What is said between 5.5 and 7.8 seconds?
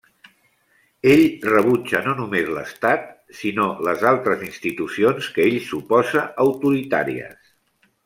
ell suposa autoritàries.